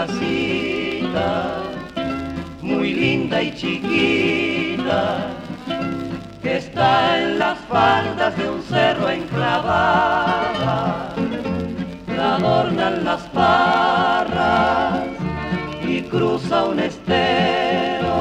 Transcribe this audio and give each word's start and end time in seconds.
casita 0.00 1.60
muy 2.62 2.94
linda 2.94 3.42
y 3.42 3.54
chiquita 3.54 5.26
que 6.42 6.56
está 6.56 7.18
en 7.20 7.38
las 7.38 7.58
faldas 7.72 8.34
de 8.38 8.48
un 8.48 8.62
cerro 8.62 9.10
enclavada. 9.10 10.78
La 12.16 12.36
adornan 12.36 13.04
las 13.04 13.22
parras 13.40 15.04
y 15.86 16.00
cruza 16.12 16.64
un 16.64 16.78
estero. 16.80 18.16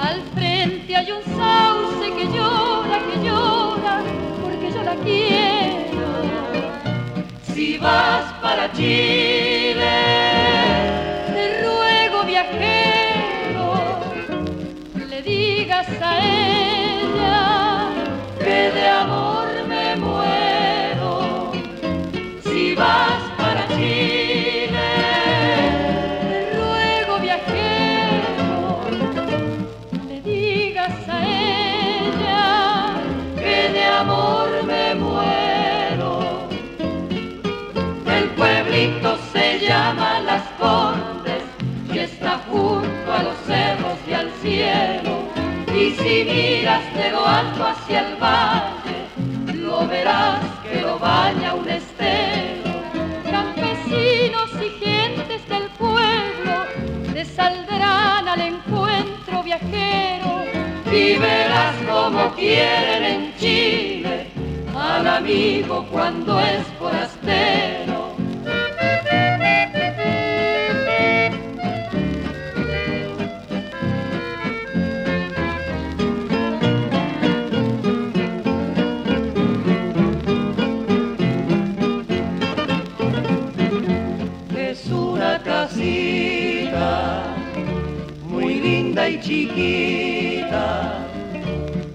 Al 0.00 0.20
frente 0.36 0.94
hay 0.94 1.10
un 1.10 1.24
sauce 1.40 2.06
que 2.16 2.24
llora, 2.36 2.98
que 3.08 3.16
llora, 3.26 3.94
porque 4.42 4.70
yo 4.72 4.82
la 4.90 4.94
quiero. 5.06 6.06
Si 7.52 7.78
vas 7.78 8.32
para 8.40 8.72
Chile, 8.72 9.15
digas 15.88 16.35
si 46.06 46.24
miras 46.24 46.94
de 46.94 47.10
lo 47.10 47.26
alto 47.26 47.64
hacia 47.66 48.00
el 48.06 48.16
valle, 48.16 48.98
lo 49.54 49.86
verás 49.88 50.40
que 50.62 50.80
lo 50.80 50.98
baña 51.00 51.54
un 51.54 51.68
estero. 51.68 52.70
Campesinos 53.28 54.50
y 54.66 54.68
gentes 54.84 55.48
del 55.48 55.68
pueblo 55.70 56.54
te 57.12 57.24
saldrán 57.24 58.28
al 58.28 58.40
encuentro 58.40 59.42
viajero. 59.42 60.44
Y 60.92 61.18
verás 61.18 61.74
como 61.90 62.32
quieren 62.34 63.02
en 63.04 63.36
Chile 63.38 64.28
al 64.76 65.06
amigo 65.08 65.86
cuando 65.90 66.38
es 66.40 66.64
forastero. 66.78 67.65
Linda 89.06 89.08
y 89.08 89.20
chiquita. 89.20 90.98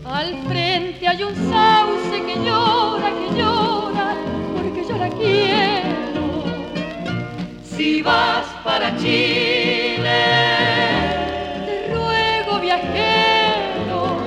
Al 0.06 0.36
frente 0.48 1.08
hay 1.08 1.24
un 1.24 1.36
sauce 1.36 2.24
que 2.26 2.36
llora, 2.36 3.10
que 3.12 3.40
llora, 3.40 4.16
porque 4.56 4.84
yo 4.88 4.98
la 4.98 5.10
quiero. 5.10 6.44
Si 7.64 8.02
vas 8.02 8.46
para 8.64 8.96
Chile, 8.98 10.22
Te 11.66 11.94
ruego 11.94 12.60
viajero, 12.60 14.18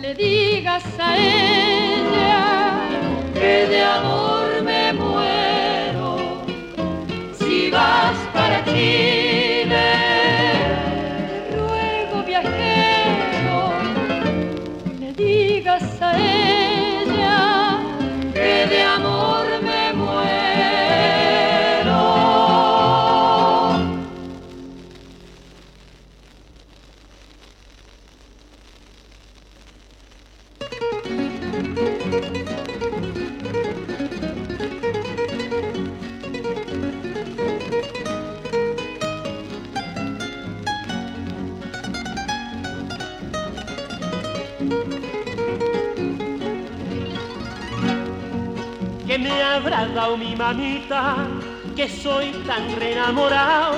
le 0.00 0.14
digas 0.14 0.84
a 0.98 1.16
ella 1.16 2.88
que 3.34 3.66
de 3.66 3.82
amor 3.82 4.29
me 49.20 49.42
habrá 49.42 49.86
dado 49.86 50.16
mi 50.16 50.34
mamita, 50.34 51.26
que 51.76 51.88
soy 51.88 52.32
tan 52.46 52.74
re 52.76 52.92
enamorado. 52.92 53.76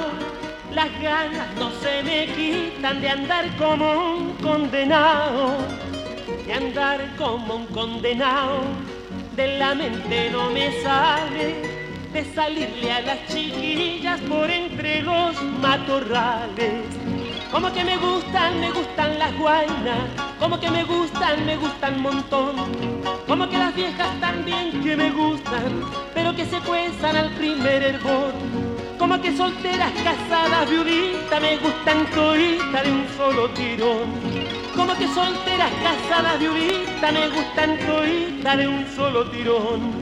Las 0.72 0.90
ganas 1.02 1.48
no 1.58 1.70
se 1.70 2.02
me 2.02 2.26
quitan 2.34 3.00
de 3.00 3.08
andar 3.08 3.44
como 3.56 4.14
un 4.14 4.32
condenado, 4.36 5.54
de 6.46 6.52
andar 6.52 7.00
como 7.16 7.56
un 7.56 7.66
condenado. 7.66 8.62
De 9.36 9.58
la 9.58 9.74
mente 9.74 10.30
no 10.30 10.50
me 10.50 10.82
sale 10.82 11.82
de 12.12 12.24
salirle 12.34 12.92
a 12.92 13.00
las 13.00 13.26
chiquillas 13.28 14.20
por 14.20 14.50
entre 14.50 15.02
los 15.02 15.42
matorrales. 15.60 16.84
Como 17.50 17.72
que 17.72 17.84
me 17.84 17.96
gustan, 17.96 18.60
me 18.60 18.70
gustan 18.70 19.18
las 19.18 19.36
guainas, 19.38 20.08
como 20.38 20.60
que 20.60 20.70
me 20.70 20.84
gustan, 20.84 21.44
me 21.46 21.56
gustan 21.56 22.02
montón. 22.02 22.91
Como 23.26 23.48
que 23.48 23.56
las 23.56 23.74
viejas 23.74 24.20
también 24.20 24.82
que 24.82 24.96
me 24.96 25.10
gustan, 25.10 25.82
pero 26.14 26.34
que 26.34 26.44
se 26.44 26.58
cuezan 26.60 27.16
al 27.16 27.30
primer 27.34 27.82
hervor. 27.82 28.32
Como 28.98 29.20
que 29.20 29.36
solteras, 29.36 29.92
casadas, 30.04 30.68
viuditas, 30.68 31.40
me 31.40 31.56
gustan 31.58 32.06
toditas 32.10 32.82
de 32.82 32.92
un 32.92 33.06
solo 33.16 33.48
tirón. 33.50 34.10
Como 34.76 34.94
que 34.94 35.06
solteras, 35.08 35.70
casadas, 35.82 36.38
viuditas, 36.38 37.12
me 37.12 37.28
gustan 37.28 37.78
toditas 37.86 38.56
de 38.58 38.68
un 38.68 38.86
solo 38.94 39.30
tirón. 39.30 40.01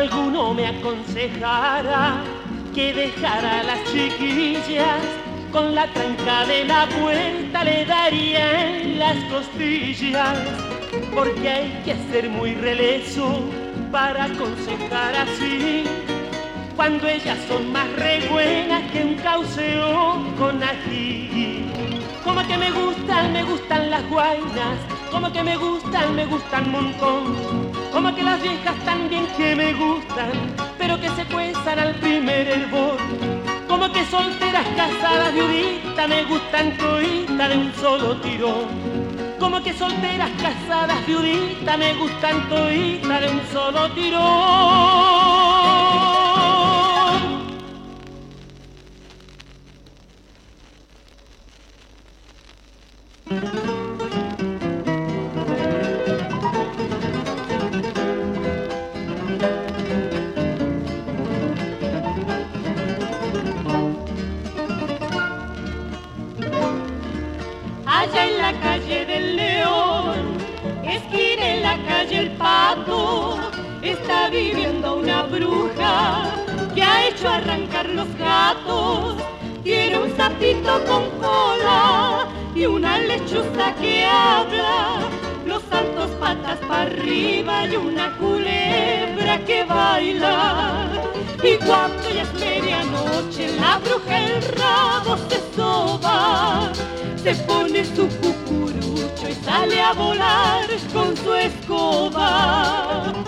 Alguno 0.00 0.54
me 0.54 0.66
aconsejara 0.66 2.22
que 2.74 2.94
dejara 2.94 3.60
a 3.60 3.62
las 3.64 3.84
chiquillas, 3.92 5.02
con 5.52 5.74
la 5.74 5.86
tranca 5.88 6.46
de 6.46 6.64
la 6.64 6.86
puerta 6.88 7.64
le 7.64 7.84
daría 7.84 8.80
las 8.96 9.16
costillas, 9.24 10.38
porque 11.14 11.48
hay 11.48 11.82
que 11.84 11.94
ser 12.10 12.30
muy 12.30 12.54
releso 12.54 13.40
para 13.92 14.24
aconsejar 14.24 15.16
así, 15.16 15.84
cuando 16.76 17.06
ellas 17.06 17.38
son 17.46 17.70
más 17.70 17.90
re 17.96 18.26
buenas 18.30 18.90
que 18.92 19.04
un 19.04 19.14
cauceo 19.16 20.24
con 20.38 20.62
ají. 20.62 21.66
Como 22.24 22.46
que 22.46 22.56
me 22.56 22.70
gustan, 22.70 23.32
me 23.32 23.42
gustan 23.42 23.90
las 23.90 24.08
guainas, 24.08 24.78
como 25.10 25.30
que 25.30 25.42
me 25.42 25.56
gustan, 25.58 26.14
me 26.14 26.24
gustan 26.24 26.70
montón. 26.70 27.69
Como 27.92 28.14
que 28.14 28.22
las 28.22 28.40
viejas 28.40 28.76
también 28.84 29.26
que 29.36 29.54
me 29.56 29.72
gustan, 29.74 30.30
pero 30.78 31.00
que 31.00 31.08
se 31.10 31.24
cuezan 31.24 31.78
al 31.78 31.94
primer 31.96 32.48
hervor. 32.48 32.96
Como 33.68 33.90
que 33.92 34.04
solteras, 34.06 34.66
casadas, 34.76 35.34
viuditas, 35.34 36.08
me 36.08 36.24
gustan 36.24 36.76
toditas 36.76 37.48
de 37.48 37.56
un 37.56 37.72
solo 37.74 38.16
tirón. 38.20 38.68
Como 39.38 39.62
que 39.62 39.72
solteras, 39.72 40.30
casadas, 40.42 41.06
viuditas, 41.06 41.78
me 41.78 41.94
gustan 41.94 42.48
toditas 42.48 43.20
de 43.20 43.28
un 43.28 43.40
solo 43.52 43.90
tirón. 43.92 45.69
Sapito 80.40 80.84
con 80.86 81.10
cola 81.20 82.26
y 82.54 82.66
una 82.66 82.98
lechuza 82.98 83.74
que 83.80 84.04
habla. 84.04 85.00
Los 85.44 85.62
santos 85.64 86.10
patas 86.18 86.58
para 86.68 86.82
arriba 86.82 87.66
y 87.66 87.76
una 87.76 88.16
culebra 88.16 89.44
que 89.44 89.64
baila. 89.64 90.88
Y 91.42 91.56
cuando 91.64 92.10
ya 92.10 92.22
es 92.22 92.32
medianoche, 92.34 93.48
la 93.58 93.78
bruja 93.78 94.18
el 94.18 94.42
rabo 94.58 95.16
se 95.28 95.56
soba, 95.56 96.72
se 97.22 97.34
pone 97.46 97.84
su 97.84 98.08
cucurucho 98.08 99.28
y 99.28 99.34
sale 99.44 99.80
a 99.80 99.92
volar 99.92 100.66
con 100.92 101.16
su 101.16 101.34
escoba. 101.34 103.19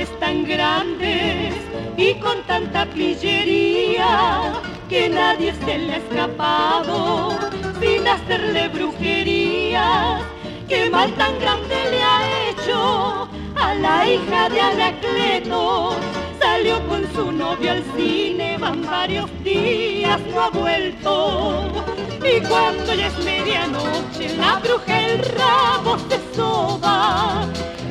Males 0.00 0.18
tan 0.18 0.44
grandes 0.44 1.54
y 1.96 2.14
con 2.14 2.42
tanta 2.46 2.86
pillería 2.86 4.54
que 4.88 5.08
nadie 5.08 5.52
se 5.64 5.78
le 5.78 5.94
ha 5.94 5.96
escapado 5.98 7.38
sin 7.80 8.08
hacerle 8.08 8.68
brujería. 8.68 10.20
Qué 10.68 10.88
mal 10.88 11.12
tan 11.14 11.38
grande 11.40 11.76
le 11.90 12.02
ha 12.02 12.48
hecho 12.48 13.28
a 13.56 13.74
la 13.74 14.08
hija 14.08 14.48
de 14.48 14.60
Anacleto. 14.60 15.96
Salió 16.40 16.80
con 16.88 17.02
su 17.14 17.30
novio 17.32 17.72
al 17.72 17.84
cine, 17.96 18.56
van 18.58 18.82
varios 18.82 19.28
días, 19.44 20.20
no 20.32 20.40
ha 20.40 20.50
vuelto. 20.50 21.84
Y 22.24 22.40
cuando 22.46 22.94
ya 22.94 23.08
es 23.08 23.18
medianoche, 23.24 24.36
la 24.36 24.56
bruja 24.60 25.00
el 25.08 25.18
rabo 25.36 25.98
se 26.08 26.36
soba, 26.36 27.46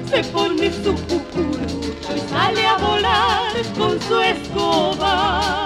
se 0.09 0.23
pone 0.25 0.71
su 0.71 0.93
cucurucho 1.07 1.88
y 1.88 1.88
sale 2.29 2.65
a 2.65 2.77
volar 2.77 3.53
con 3.77 3.99
su 4.01 4.19
escoba. 4.19 5.59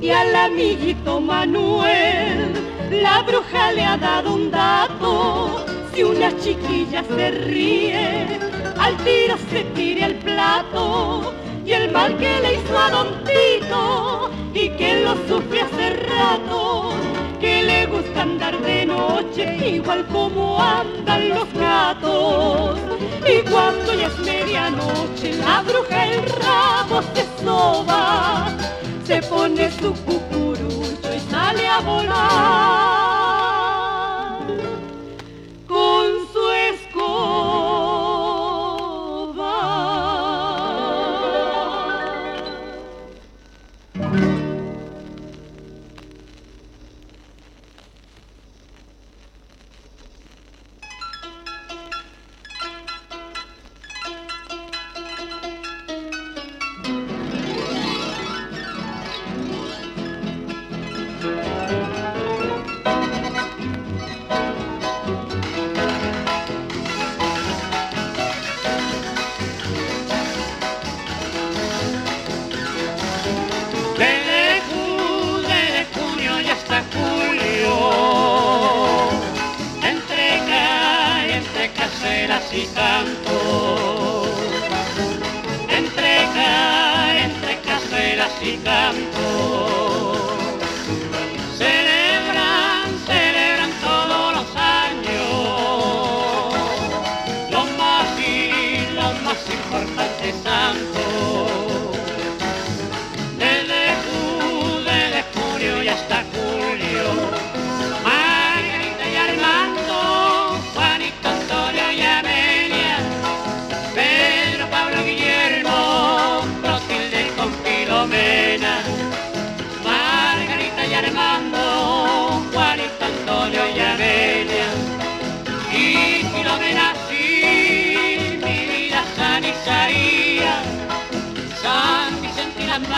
y 0.00 0.10
al 0.10 0.34
amiguito 0.34 1.20
Manuel 1.20 2.54
la 2.90 3.22
bruja 3.22 3.72
le 3.72 3.84
ha 3.84 3.96
dado 3.98 4.34
un 4.34 4.50
dato. 4.50 5.66
Si 5.92 6.02
una 6.02 6.34
chiquilla 6.38 7.04
se 7.04 7.30
ríe, 7.30 8.38
al 8.78 8.96
tiro 8.98 9.36
se 9.50 9.64
tire 9.74 10.04
el 10.06 10.14
plato. 10.14 11.34
Y 11.68 11.72
el 11.74 11.92
mal 11.92 12.16
que 12.16 12.40
le 12.40 12.54
hizo 12.54 12.78
a 12.78 12.90
Don 12.90 13.08
Tito 13.24 14.30
y 14.54 14.70
que 14.70 15.02
lo 15.04 15.12
sufre 15.28 15.60
hace 15.60 15.90
rato, 15.90 16.94
que 17.38 17.62
le 17.62 17.84
gusta 17.84 18.22
andar 18.22 18.58
de 18.62 18.86
noche 18.86 19.74
igual 19.76 20.06
como 20.06 20.58
andan 20.58 21.28
los 21.28 21.52
gatos. 21.52 22.78
Y 23.26 23.46
cuando 23.50 23.92
ya 23.92 24.06
es 24.06 24.18
medianoche, 24.20 25.34
la 25.34 25.60
bruja 25.60 26.06
el 26.06 26.22
rabo 26.40 27.02
se 27.14 27.44
soba 27.44 28.48
se 29.08 29.22
pone 29.22 29.70
su 29.70 29.92
cucurucho 30.04 31.14
y 31.14 31.20
sale 31.30 31.66
a 31.66 31.80
volar 31.80 32.97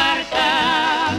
Marta. 0.00 1.10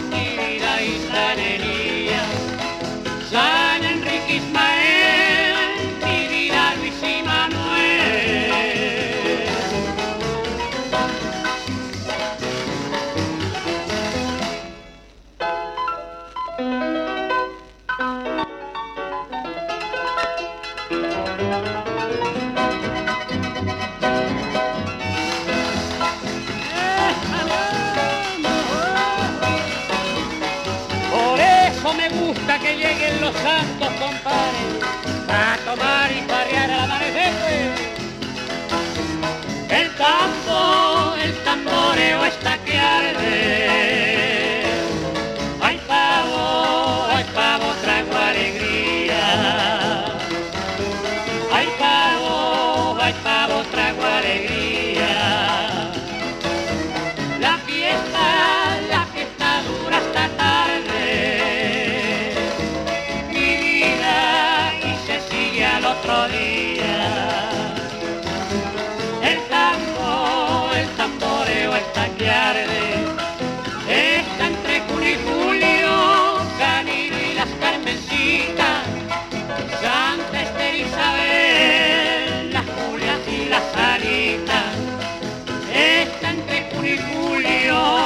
Julio. 86.84 88.01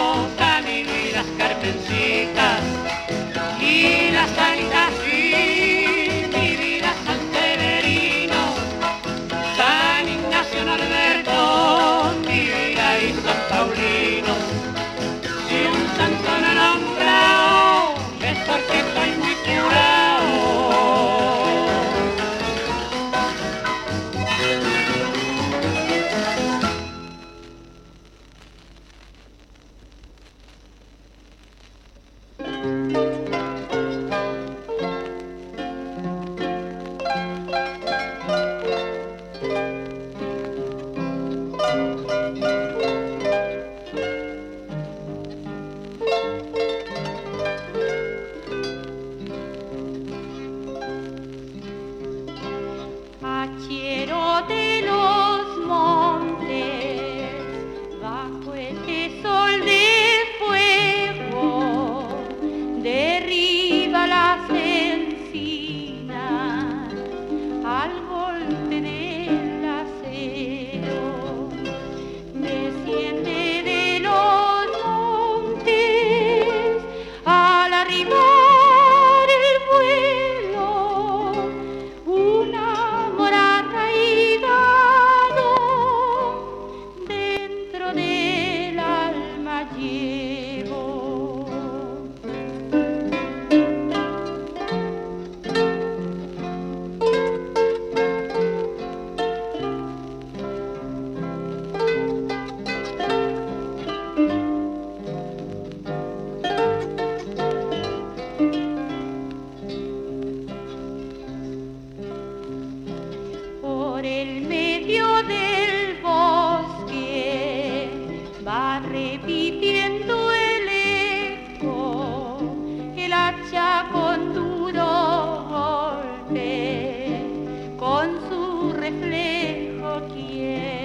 quiero. 130.13 130.84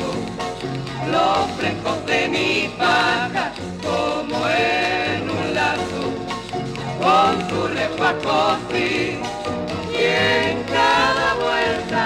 los 1.21 1.51
frescos 1.57 2.05
de 2.05 2.19
mi 2.35 2.51
paja 2.79 3.45
como 3.87 4.37
en 4.49 5.29
un 5.37 5.45
lazo 5.59 6.03
con 7.01 7.31
su 7.49 7.59
refajo 7.77 8.57
sí, 8.69 9.19
y 9.99 10.03
en 10.03 10.63
cada 10.75 11.27
vuelta 11.43 12.05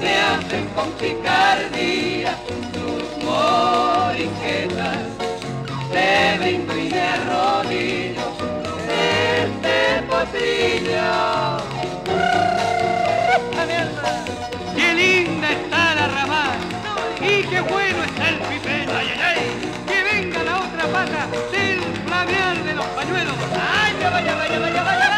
se 0.00 0.10
hacen 0.30 0.64
con 0.74 0.88
picardía 1.02 2.32
sus 2.74 3.04
moriquetas 3.24 5.06
de 5.94 6.10
bingo 6.42 6.74
y 6.84 6.88
de 6.98 7.10
rodillo 7.30 8.26
este 9.24 9.78
potrillo 10.10 11.06
¡Qué 14.76 14.88
linda 14.94 15.48
está! 15.52 15.85
¡Y 17.28 17.42
qué 17.42 17.60
bueno 17.60 18.04
está 18.04 18.28
el 18.28 18.38
pipero! 18.38 18.92
¡Ay, 18.96 19.08
ay, 19.10 19.20
ay! 19.26 19.38
¡Que 19.88 20.02
venga 20.04 20.42
la 20.44 20.60
otra 20.60 20.86
pata 20.86 21.26
del 21.50 21.80
flamear 22.06 22.62
de 22.62 22.74
los 22.74 22.86
pañuelos! 22.86 23.34
¡Ay, 23.52 23.94
vaya, 24.00 24.36
vaya, 24.36 24.58
vaya, 24.60 24.82
vaya, 24.84 25.15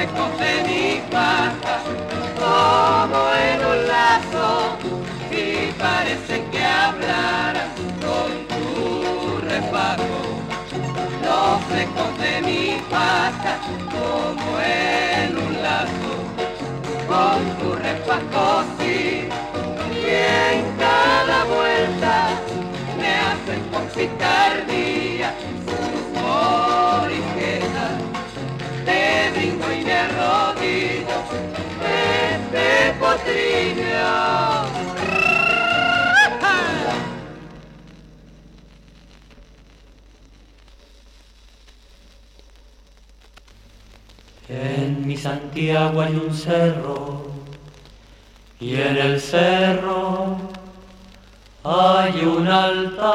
flecos 0.00 0.38
de 0.38 0.54
mi 0.66 1.00
pata 1.10 1.82
como 2.38 3.20
en 3.34 3.58
un 3.66 3.86
lazo 3.86 4.78
y 5.30 5.72
parece 5.72 6.42
que 6.50 6.64
hablaran 6.64 7.68
con 8.00 8.30
tu 8.48 9.40
refajo 9.46 10.22
los 11.22 11.64
flecos 11.64 12.18
de 12.18 12.40
mi 12.48 12.80
pata 12.88 13.58
como 13.90 14.58
en 14.60 15.36
un 15.36 15.62
lazo 15.62 16.12
con 17.06 17.38
tu 17.58 17.74
refajo 17.74 18.64
sí. 18.78 19.28
Y 19.92 20.08
en 20.08 20.76
cada 20.78 21.44
vuelta 21.44 22.30
me 22.98 23.10
hacen 23.28 23.60
con 23.70 23.84
Santiago 45.20 46.00
hay 46.00 46.14
un 46.14 46.34
cerro 46.34 47.26
y 48.58 48.74
en 48.74 48.96
el 48.96 49.20
cerro 49.20 50.38
hay 51.62 52.24
un 52.24 52.48
altar 52.48 53.10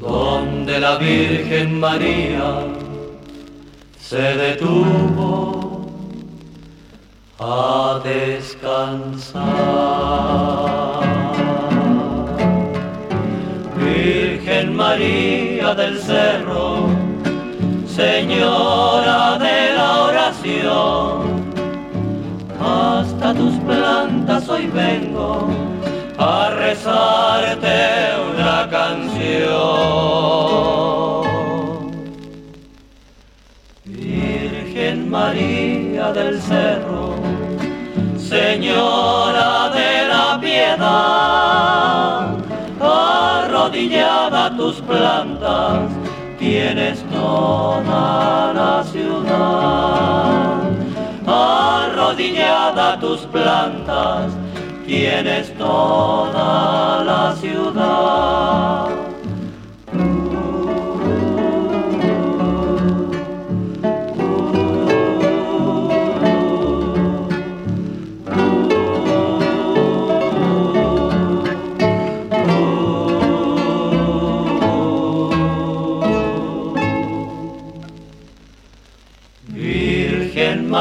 donde 0.00 0.80
la 0.80 0.96
Virgen 0.96 1.78
María 1.78 2.64
se 4.00 4.16
detuvo 4.16 5.90
a 7.38 8.00
descansar. 8.02 9.48
Virgen 13.76 14.74
María 14.74 15.74
del 15.74 15.98
Cerro, 15.98 16.77
Señora 17.98 19.38
de 19.40 19.74
la 19.74 20.02
oración, 20.04 21.42
hasta 22.60 23.34
tus 23.34 23.54
plantas 23.54 24.48
hoy 24.48 24.68
vengo 24.68 25.48
a 26.16 26.50
rezarte 26.50 28.12
una 28.32 28.68
canción. 28.70 29.48
Virgen 33.84 35.10
María 35.10 36.12
del 36.12 36.40
Cerro, 36.40 37.16
Señora 38.16 39.70
de 39.70 40.06
la 40.06 40.38
piedad, 40.40 42.28
arrodillada 42.80 44.46
a 44.46 44.56
tus 44.56 44.76
plantas, 44.82 45.97
tienes 46.38 47.02
toda 47.10 48.52
la 48.52 48.84
ciudad. 48.84 50.62
Arrodillada 51.26 52.98
tus 53.00 53.20
plantas, 53.26 54.32
tienes 54.86 55.52
toda 55.58 57.04
la 57.04 57.34
ciudad. 57.36 59.07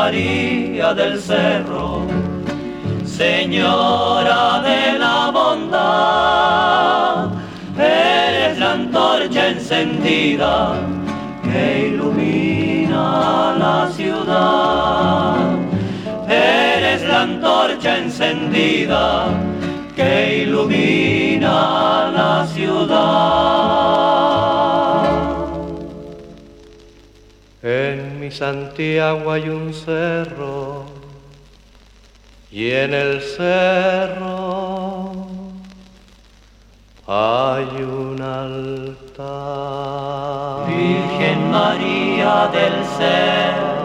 María 0.07 0.93
del 0.93 1.19
Cerro, 1.19 2.07
Señora 3.03 4.61
de 4.61 4.97
la 4.97 5.31
bondad, 5.33 7.27
eres 7.77 8.57
la 8.57 8.71
antorcha 8.71 9.49
encendida 9.49 10.75
que 11.43 11.89
ilumina 11.89 13.57
la 13.59 13.91
ciudad. 13.91 15.35
Eres 16.29 17.03
la 17.03 17.23
antorcha 17.23 17.97
encendida 17.97 19.25
que 19.93 20.43
ilumina 20.43 22.11
la 22.15 22.47
ciudad. 22.55 23.57
En 27.61 28.06
mi 28.27 28.33
Santiago 28.33 29.31
hay 29.31 29.47
un 29.47 29.73
cerro 29.73 30.83
y 32.51 32.71
en 32.71 32.93
el 32.93 33.21
cerro 33.21 35.27
hay 37.07 37.83
un 37.83 38.21
altar. 38.21 38.97
Virgen 40.67 41.49
María 41.49 42.49
del 42.51 42.83
Cerro. 42.97 43.76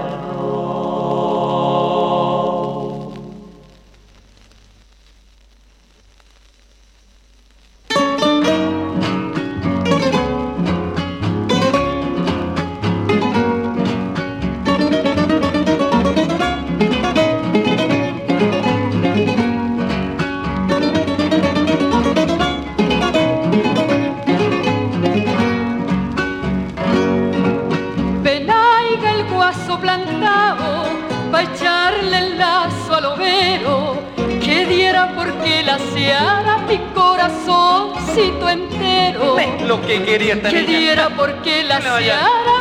Seara 36.03 36.59
mi 36.69 36.79
corazoncito 36.95 38.49
entero 38.49 39.37
Lo 39.67 39.81
que 39.83 40.03
quería 40.03 40.35
esta 40.35 40.51
que 40.51 40.63
diera 40.63 41.11
porque 41.11 41.63
la 41.63 41.79
No, 41.81 41.97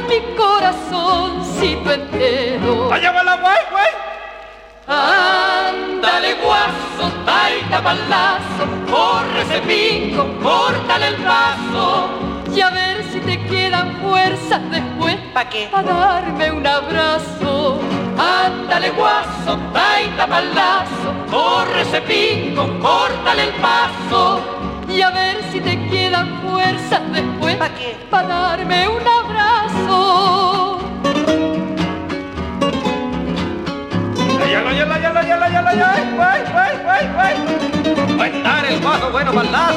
mi 0.08 0.20
corazoncito 0.36 1.92
entero 1.92 2.92
¡Allá 2.92 3.12
va 3.12 3.24
la 3.24 3.36
guay, 3.38 3.62
güey! 3.72 3.92
Ay, 4.88 5.52
Ándale 5.72 6.34
guaso, 6.44 7.14
taita 7.26 7.82
palazo, 7.84 8.66
corre 8.90 9.42
ese 9.44 9.62
pico, 9.62 10.28
córtale 10.42 11.08
el 11.10 11.16
paso. 11.16 12.10
Y 12.54 12.60
a 12.60 12.70
ver 12.72 13.04
si 13.12 13.20
te 13.20 13.40
quedan 13.46 13.96
fuerzas 14.02 14.60
después. 14.72 15.18
¿Pa 15.34 15.48
qué? 15.48 15.70
A 15.72 15.84
darme 15.84 16.52
un 16.52 16.66
abrazo. 16.66 17.80
Ándale 18.22 18.92
guaso, 18.92 19.58
taita 19.74 20.28
palazo, 20.28 21.10
corre 21.32 21.82
ese 21.82 22.02
pico, 22.02 22.68
córtale 22.80 23.46
el 23.46 23.54
paso. 23.56 24.40
Y 24.88 25.02
a 25.02 25.10
ver 25.10 25.42
si 25.52 25.60
te 25.60 25.76
quedan 25.90 26.40
fuerzas 26.44 27.02
después. 27.12 27.56
¿Pa 27.56 27.70
qué? 27.70 27.98
Para 28.12 28.28
darme 28.28 28.88
un 28.90 29.02
abrazo. 29.08 30.80
Va 38.20 38.26
a 38.26 38.28
estar 38.28 38.66
el 38.66 38.80
guaso 38.82 39.10
bueno 39.12 39.34
para 39.34 39.50
la 39.50 39.72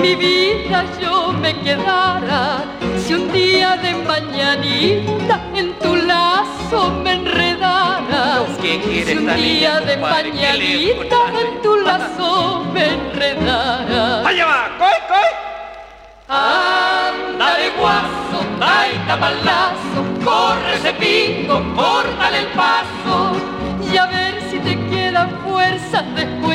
mi 0.00 0.14
vida 0.14 0.84
yo 1.00 1.32
me 1.32 1.58
quedara. 1.60 2.64
Si 2.98 3.14
un 3.14 3.32
día 3.32 3.76
de 3.76 3.94
mañanita 3.94 5.40
en 5.54 5.78
tu 5.78 5.96
lazo 5.96 6.90
me 7.02 7.12
enredara. 7.12 8.44
¿Qué 8.60 8.80
quiere 8.80 9.12
Si 9.12 9.18
un 9.18 9.34
día 9.36 9.80
de 9.80 9.96
mañanita 9.96 11.18
en 11.40 11.62
tu 11.62 11.76
lazo 11.76 12.64
me 12.72 12.94
enredara. 12.94 14.26
¡Allá 14.28 14.46
va! 14.46 14.70
¡Coy, 14.78 14.98
coy! 15.08 15.30
Ándale 16.28 17.70
guaso, 17.78 18.38
taita 18.58 19.20
palazo, 19.20 20.00
corre 20.24 20.74
ese 20.74 20.92
pico, 20.94 21.62
córtale 21.76 22.38
el 22.38 22.46
paso. 22.48 23.36
Y 23.92 23.96
a 23.96 24.06
ver 24.06 24.42
si 24.50 24.58
te 24.58 24.74
quedan 24.90 25.30
fuerzas 25.46 26.04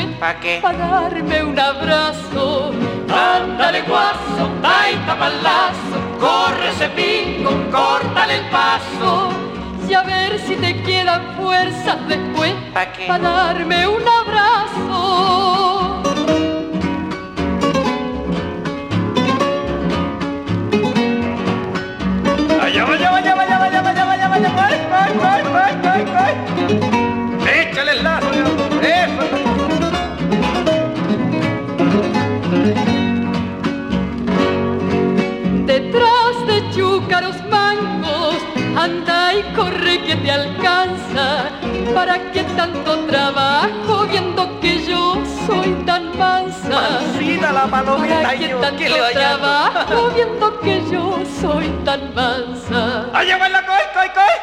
después. 0.06 0.18
¿Pa 0.18 0.40
qué? 0.40 0.58
Para 0.62 0.86
darme 0.86 1.42
un 1.42 1.58
abrazo. 1.58 2.72
Ándale 3.08 3.82
guaso, 3.82 4.48
taita 4.62 5.18
palazo, 5.18 5.98
corre 6.18 6.70
ese 6.70 6.88
pico, 6.90 7.50
córtale 7.70 8.36
el 8.38 8.44
paso. 8.48 9.30
Y 9.88 9.94
a 9.94 10.02
ver 10.02 10.38
si 10.38 10.56
te 10.56 10.82
quedan 10.82 11.22
fuerzas 11.36 11.98
después. 12.08 12.54
¿Pa 12.72 12.86
qué? 12.92 13.06
Para 13.06 13.30
darme 13.30 13.86
un 13.86 14.02
abrazo. 14.08 16.02
¡Allá 22.62 22.84
allá 22.84 23.16
allá 23.16 23.42
allá 23.42 23.66
allá. 23.66 23.82
Anda 38.84 39.34
y 39.34 39.42
corre 39.54 40.02
que 40.02 40.16
te 40.16 40.30
alcanza. 40.30 41.50
¿Para 41.94 42.18
qué 42.32 42.42
tanto 42.56 42.98
trabajo 43.06 44.06
viendo 44.10 44.60
que 44.60 44.84
yo 44.84 45.16
soy 45.46 45.70
tan 45.86 46.16
mansa? 46.18 46.68
Mansita 46.68 47.52
la 47.52 47.66
palomita, 47.66 48.22
¿Para 48.22 48.38
qué 48.38 48.48
tanto 48.48 48.76
¿qué 48.78 48.88
le 48.88 49.00
vaya 49.00 49.34
a- 49.34 49.38
trabajo 49.38 50.10
viendo 50.14 50.60
que 50.60 50.82
yo 50.90 51.18
soy 51.40 51.68
tan 51.84 52.14
mansa? 52.14 53.06
¡Allá 53.12 53.36
va 53.38 53.48
la 53.48 53.66
coy, 53.66 53.84
coy, 53.94 54.08
coy! 54.14 54.34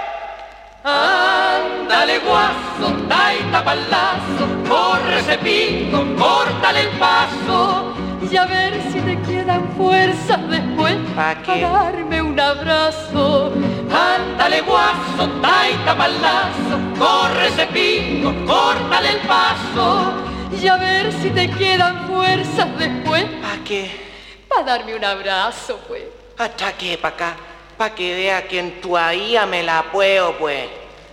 Ándale 0.84 2.20
guaso, 2.20 2.94
taita 3.10 3.64
palazo, 3.64 4.46
corre 4.68 5.20
ese 5.20 5.38
pico, 5.40 6.06
córtale 6.18 6.82
el 6.82 6.90
paso. 6.98 7.94
Y 8.32 8.36
a 8.38 8.46
ver 8.46 8.80
si 8.92 9.00
te 9.02 9.20
quedan 9.22 9.68
fuerzas 9.76 10.40
después 10.50 10.96
para 11.16 11.36
darme 11.60 12.22
un 12.22 12.40
abrazo. 12.40 13.52
Ándale 13.92 14.62
guaso, 14.62 15.28
taita 15.42 15.98
palazo, 15.98 16.80
corre 16.98 17.48
ese 17.48 17.66
pico, 17.68 18.34
córtale 18.46 19.10
el 19.12 19.20
paso. 19.22 20.14
Y 20.62 20.68
a 20.68 20.78
ver 20.78 21.12
si 21.14 21.30
te 21.30 21.50
quedan 21.52 22.08
fuerzas 22.08 22.68
después 22.78 23.24
¿Pa 23.42 23.64
qué? 23.64 24.10
para 24.48 24.64
darme 24.64 24.96
un 24.96 25.06
abrazo, 25.06 25.80
pues. 25.88 26.04
¿Hasta 26.38 26.74
qué, 26.74 26.98
pa' 26.98 27.10
acá? 27.10 27.36
Pa' 27.78 27.92
que 27.92 28.16
vea 28.16 28.48
que 28.48 28.60
en 28.60 28.82
tu 28.82 28.98
ahía 28.98 29.46
me 29.46 29.64
la 29.64 29.84
puedo, 29.84 30.34
pues. 30.38 30.68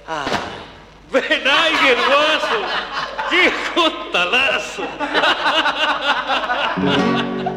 Ay. 0.08 0.26
¡Ven 1.12 1.46
ahí, 1.46 1.94
guaso! 2.08 2.58
¡Qué 3.30 3.52
talazo! 4.12 4.82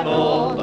en 0.00 0.61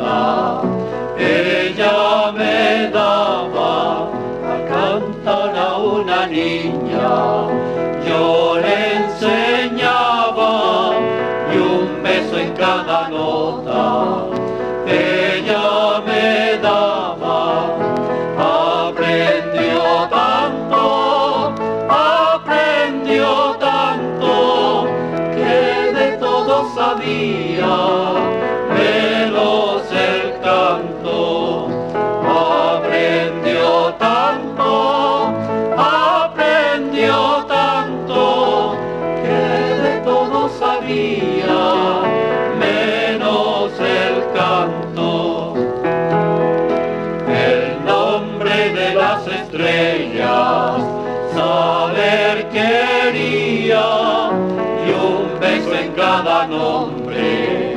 nombre. 56.60 57.76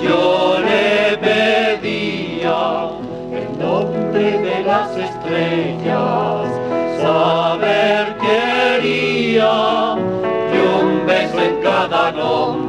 Yo 0.00 0.56
le 0.68 1.18
pedía 1.18 2.60
el 3.38 3.58
nombre 3.58 4.26
de 4.46 4.56
las 4.64 4.90
estrellas, 4.96 6.48
saber 7.02 8.16
quería 8.24 9.54
y 10.54 10.58
un 10.80 11.06
beso 11.06 11.38
en 11.40 11.62
cada 11.62 12.10
nombre. 12.12 12.61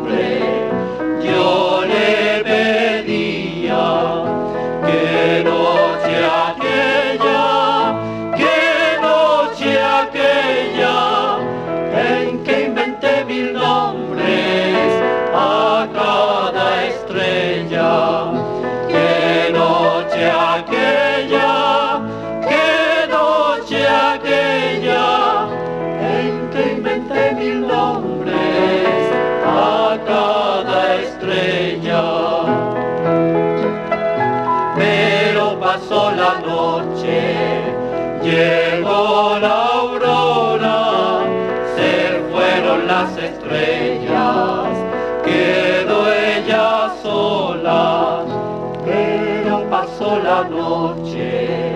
Llegó 38.33 39.37
la 39.39 39.65
aurora, 39.79 41.25
se 41.75 42.19
fueron 42.31 42.87
las 42.87 43.15
estrellas, 43.17 44.69
quedó 45.23 46.11
ella 46.11 46.91
sola, 47.03 48.25
pero 48.85 49.69
pasó 49.69 50.19
la 50.19 50.43
noche, 50.49 51.75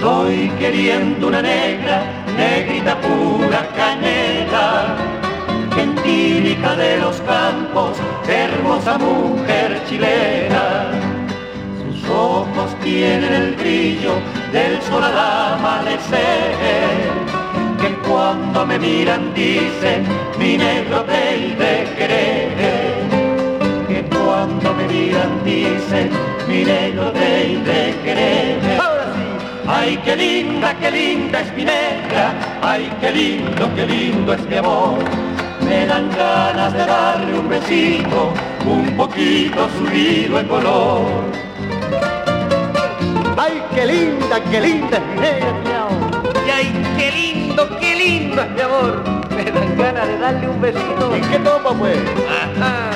Estoy 0.00 0.48
queriendo 0.58 1.28
una 1.28 1.42
negra, 1.42 2.02
negrita 2.34 2.98
pura 3.02 3.68
canela, 3.76 4.96
gentílica 5.74 6.74
de 6.74 6.96
los 7.00 7.20
campos, 7.20 7.98
hermosa 8.26 8.96
mujer 8.96 9.78
chilena. 9.86 10.90
Sus 11.84 12.08
ojos 12.08 12.74
tienen 12.82 13.30
el 13.30 13.54
brillo 13.56 14.12
del 14.50 14.80
sol 14.80 15.04
al 15.04 15.18
amanecer, 15.18 16.56
que 17.82 18.08
cuando 18.08 18.64
me 18.64 18.78
miran 18.78 19.34
dicen, 19.34 20.06
mi 20.38 20.56
negro 20.56 21.04
te 21.04 21.56
de 21.62 21.94
querer. 21.98 22.54
Que 23.86 24.02
cuando 24.16 24.72
me 24.72 24.84
miran 24.88 25.44
dicen, 25.44 26.08
mi 26.48 26.64
negro 26.64 27.12
de 27.12 27.94
querer. 28.02 28.89
Ay, 29.66 29.98
qué 30.04 30.16
linda, 30.16 30.74
qué 30.78 30.90
linda 30.90 31.40
es 31.40 31.54
mi 31.54 31.64
negra, 31.64 32.32
ay, 32.62 32.90
qué 33.00 33.10
lindo, 33.12 33.70
qué 33.74 33.86
lindo 33.86 34.32
es 34.32 34.42
mi 34.46 34.56
amor. 34.56 34.98
Me 35.64 35.86
dan 35.86 36.10
ganas 36.10 36.72
de 36.72 36.86
darle 36.86 37.38
un 37.38 37.48
besito, 37.48 38.32
un 38.66 38.96
poquito 38.96 39.68
subido 39.78 40.40
en 40.40 40.48
color. 40.48 41.06
Ay, 43.36 43.62
qué 43.74 43.86
linda, 43.86 44.40
qué 44.50 44.60
linda 44.60 44.96
es 44.96 45.06
mi 45.14 45.20
negra. 45.20 45.88
Y 46.46 46.50
ay, 46.50 46.72
qué 46.96 47.10
lindo, 47.12 47.78
qué 47.78 47.94
lindo 47.94 48.42
es 48.42 48.50
mi 48.50 48.60
amor. 48.60 49.02
Me 49.36 49.44
dan 49.50 49.76
ganas 49.76 50.08
de 50.08 50.18
darle 50.18 50.48
un 50.48 50.60
besito. 50.60 51.14
¿En 51.14 51.22
qué 51.30 51.38
topa, 51.38 51.72
pues? 51.74 51.98
Ajá. 52.28 52.89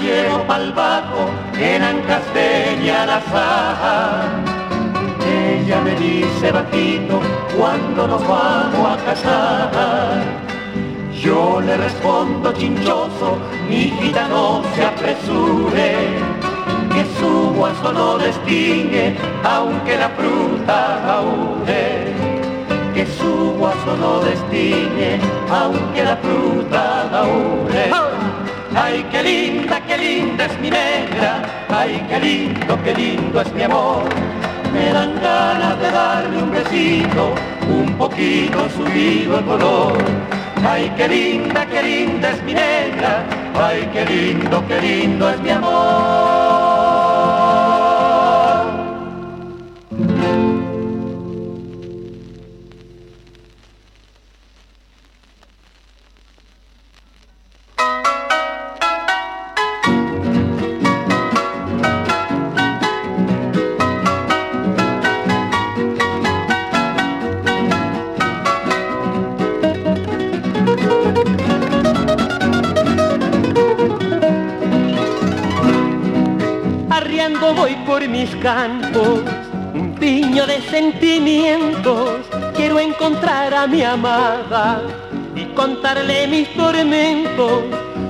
Llevo 0.00 0.42
pa'l 0.46 0.72
bajo, 0.72 1.30
en 1.58 1.82
Ancasteña 1.82 3.06
la 3.06 3.20
faja. 3.20 4.22
Ella 5.26 5.80
me 5.80 5.94
dice 5.96 6.52
bajito, 6.52 7.20
cuando 7.56 8.06
nos 8.06 8.26
vamos 8.26 8.86
a 8.92 9.04
casar. 9.04 10.46
Yo 11.12 11.60
le 11.60 11.76
respondo 11.76 12.52
chinchoso, 12.52 13.38
mi 13.68 13.86
hijita 13.86 14.28
no 14.28 14.62
se 14.74 14.84
apresure, 14.84 15.94
que 16.92 17.04
su 17.18 17.52
guaso 17.56 17.92
no 17.92 18.18
distingue, 18.18 19.16
aunque 19.42 19.96
la 19.96 20.08
fruta 20.10 21.16
aúre. 21.16 22.14
Que 22.94 23.06
su 23.06 23.54
guaso 23.58 23.96
no 23.98 24.20
distingue, 24.20 25.18
aunque 25.50 26.04
la 26.04 26.16
fruta 26.16 27.20
aúre. 27.20 27.90
Ay, 28.74 29.06
qué 29.10 29.22
linda, 29.22 29.80
linda 30.06 30.44
es 30.46 30.58
mi 30.60 30.70
negra, 30.70 31.42
ay, 31.68 32.04
qué 32.08 32.18
lindo, 32.20 32.78
qué 32.84 32.94
lindo 32.94 33.40
es 33.40 33.52
mi 33.52 33.62
amor. 33.62 34.04
Me 34.72 34.92
dan 34.92 35.14
ganas 35.20 35.78
de 35.80 35.90
darle 35.90 36.42
un 36.42 36.50
besito, 36.50 37.34
un 37.78 37.88
poquito 37.96 38.68
subido 38.76 39.38
el 39.38 39.44
color. 39.44 39.96
Ay, 40.68 40.92
qué 40.96 41.08
linda, 41.08 41.66
qué 41.66 41.82
linda 41.82 42.30
es 42.30 42.42
mi 42.42 42.54
negra, 42.54 43.24
ay, 43.66 43.88
qué 43.92 44.04
lindo, 44.04 44.64
qué 44.68 44.80
lindo 44.80 45.30
es 45.30 45.40
mi 45.40 45.50
amor. 45.50 46.65
Mis 78.08 78.34
campos, 78.36 79.20
un 79.74 79.94
piño 79.94 80.46
de 80.46 80.60
sentimientos. 80.62 82.20
Quiero 82.54 82.78
encontrar 82.78 83.54
a 83.54 83.66
mi 83.66 83.82
amada 83.82 84.82
y 85.34 85.44
contarle 85.46 86.26
mis 86.26 86.48
tormentos. 86.54 87.62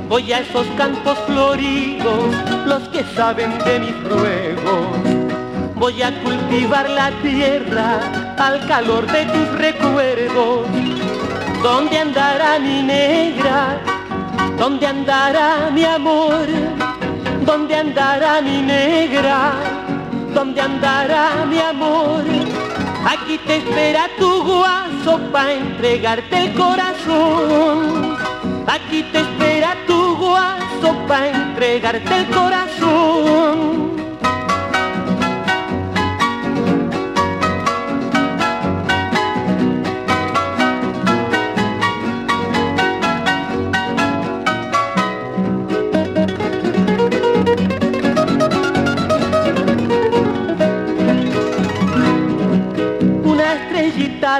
Voy 0.09 0.33
a 0.33 0.41
esos 0.41 0.67
campos 0.77 1.19
floridos, 1.27 2.35
los 2.67 2.89
que 2.89 3.03
saben 3.15 3.59
de 3.65 3.81
mis 3.81 4.05
ruegos. 4.05 4.87
Voy 5.75 6.03
a 6.03 6.13
cultivar 6.23 6.89
la 6.89 7.11
tierra 7.23 8.01
al 8.39 8.67
calor 8.67 9.07
de 9.07 9.25
tus 9.27 9.59
recuerdos. 9.59 10.67
¿Dónde 11.63 11.99
andará 11.99 12.59
mi 12.59 12.83
negra? 12.83 13.81
¿Dónde 14.59 14.87
andará 14.87 15.71
mi 15.73 15.85
amor? 15.85 16.47
¿Dónde 17.45 17.77
andará 17.77 18.41
mi 18.41 18.63
negra? 18.63 19.76
¿Dónde 20.37 20.61
andará 20.61 21.47
mi 21.49 21.59
amor? 21.59 22.23
Aquí 23.07 23.39
te 23.47 23.57
espera 23.57 24.07
tu 24.19 24.43
guaso 24.45 25.19
para 25.33 25.55
entregarte 25.55 26.37
el 26.45 26.53
corazón. 26.53 28.19
Aquí 28.67 29.03
te 29.13 29.21
espera 29.21 29.75
tu 29.87 30.15
guaso 30.17 30.95
para 31.09 31.29
entregarte 31.29 32.17
el 32.19 32.27
corazón. 32.27 33.86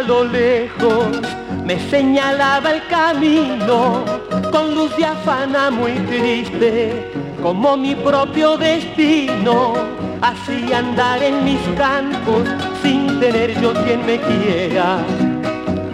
Lejos 0.07 1.21
me 1.65 1.79
señalaba 1.91 2.71
el 2.71 2.87
camino 2.87 4.05
con 4.53 4.75
luz 4.75 4.97
diafana 4.97 5.71
muy 5.71 5.93
triste 6.07 7.11
como 7.43 7.77
mi 7.77 7.95
propio 7.95 8.57
destino. 8.57 9.75
así 10.23 10.73
andar 10.73 11.23
en 11.23 11.45
mis 11.45 11.61
campos 11.77 12.49
sin 12.83 13.19
tener 13.19 13.61
yo 13.61 13.73
quien 13.85 14.07
me 14.07 14.19
quiera. 14.19 14.99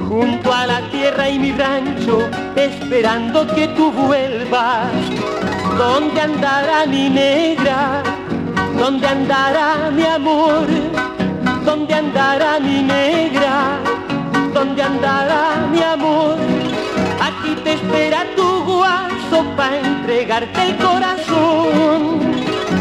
Junto 0.08 0.52
a 0.52 0.66
la 0.66 0.80
tierra 0.90 1.28
y 1.30 1.38
mi 1.38 1.52
rancho, 1.52 2.28
esperando 2.54 3.46
que 3.54 3.66
tú 3.68 3.90
vuelvas. 3.92 4.90
¿Dónde 5.78 6.20
andará 6.20 6.84
mi 6.86 7.08
negra? 7.08 8.02
¿Dónde 8.78 9.06
andará 9.06 9.90
mi 9.90 10.04
amor? 10.04 10.66
¿Dónde 11.64 11.94
andará 11.94 12.60
mi 12.60 12.82
negra? 12.82 13.91
¿Dónde 14.64 14.80
andará 14.80 15.66
mi 15.72 15.82
amor? 15.82 16.36
Aquí 17.20 17.56
te 17.64 17.72
espera 17.72 18.24
tu 18.36 18.62
guaso 18.62 19.44
para 19.56 19.76
entregarte 19.80 20.62
el 20.62 20.76
corazón. 20.76 22.20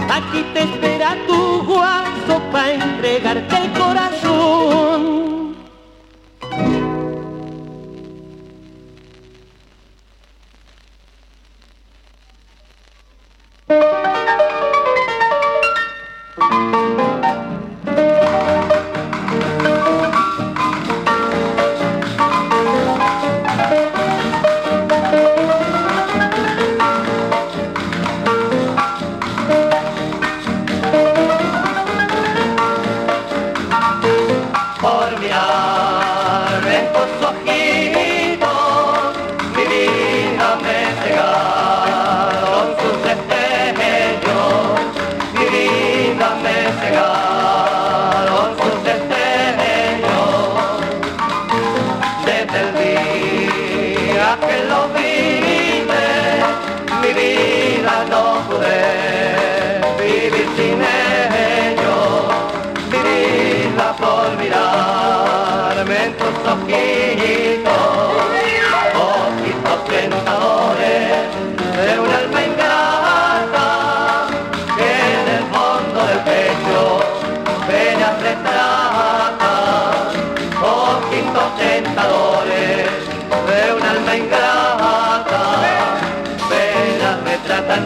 Aquí 0.08 0.46
te 0.54 0.62
espera 0.62 1.18
tu 1.26 1.64
guaso 1.64 2.40
para 2.52 2.74
entregarte 2.74 3.58
el 3.58 3.72
corazón. 3.72 5.12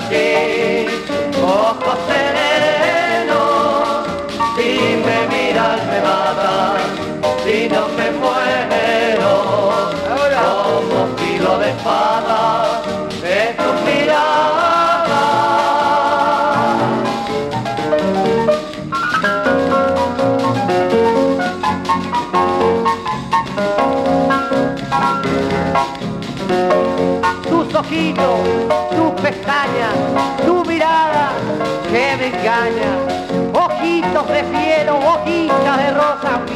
Tu 0.09 0.54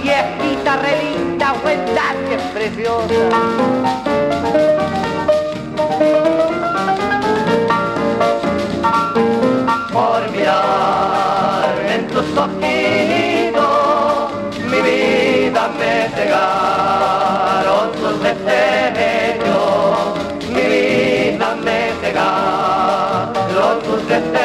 viejita 0.01 0.77
relinda, 0.77 1.53
que 2.27 2.35
es 2.35 2.41
preciosa. 2.53 3.39
Por 9.91 10.31
mirar 10.31 11.75
en 11.93 12.07
tus 12.07 12.37
ojitos, 12.37 14.31
mi 14.71 14.81
vida 14.81 15.69
me 15.79 16.09
cegaron 16.15 17.91
tus 17.93 18.23
deseos 18.23 18.79
me 21.63 21.93
cegaron 22.01 23.79
tus 23.83 24.07
deseos 24.07 24.38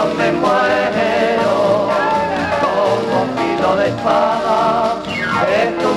yo 0.00 0.14
me 0.14 0.32
muero. 0.32 1.88
Como 2.62 3.16
filo 3.36 3.76
de 3.76 3.88
espada 3.88 4.96
es 5.58 5.78
tu 5.78 5.88